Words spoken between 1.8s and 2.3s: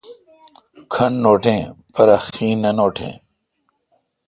پرہ